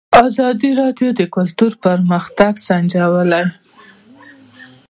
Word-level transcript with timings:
ازادي 0.25 0.69
راډیو 0.81 1.09
د 1.19 1.21
کلتور 1.35 1.71
پرمختګ 1.85 2.53
سنجولی. 2.67 3.43